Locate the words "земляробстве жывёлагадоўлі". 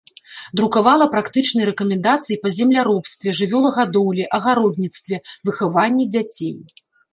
2.57-4.27